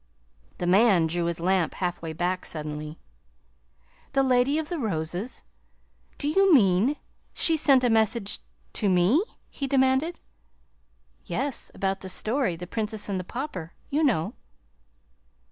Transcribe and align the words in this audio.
The 0.57 0.65
man 0.65 1.05
drew 1.05 1.25
his 1.25 1.39
lamp 1.39 1.75
halfway 1.75 2.11
back 2.11 2.43
suddenly. 2.43 2.97
"The 4.13 4.23
Lady 4.23 4.57
of 4.57 4.67
the 4.67 4.79
Roses! 4.79 5.43
Do 6.17 6.27
you 6.27 6.51
mean 6.51 6.95
she 7.35 7.55
sent 7.55 7.83
a 7.83 7.89
message 7.91 8.39
to 8.73 8.89
ME?" 8.89 9.23
he 9.51 9.67
demanded. 9.67 10.19
"Yes; 11.25 11.69
about 11.75 12.01
the 12.01 12.09
story, 12.09 12.55
'The 12.55 12.65
Princess 12.65 13.09
and 13.09 13.19
the 13.19 13.23
Pauper,' 13.23 13.73
you 13.91 14.03
know." 14.03 14.33